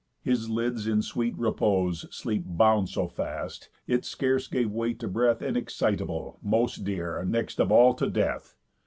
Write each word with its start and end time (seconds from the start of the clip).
His 0.23 0.49
lids 0.49 0.87
in 0.87 1.03
sweet 1.03 1.37
repose 1.37 2.07
Sleep 2.09 2.41
bound 2.47 2.89
so 2.89 3.07
fast, 3.07 3.69
it 3.85 4.03
scarce 4.03 4.47
gave 4.47 4.71
way 4.71 4.95
to 4.95 5.07
breath 5.07 5.43
Inexcitable, 5.43 6.39
most 6.41 6.77
dear, 6.83 7.23
next 7.23 7.59
of 7.59 7.71
all 7.71 7.93
to 7.93 8.09
death. 8.09 8.55